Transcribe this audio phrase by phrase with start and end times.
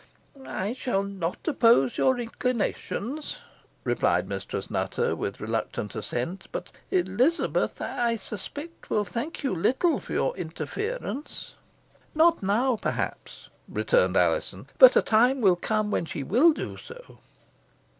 [0.47, 3.37] "I shall not oppose your inclinations,"
[3.83, 10.11] replied Mistress Nutter, with reluctant assent; "but Elizabeth, I suspect, will thank you little for
[10.13, 11.53] your interference."
[12.15, 17.19] "Not now, perhaps," returned Alizon; "but a time will come when she will do so."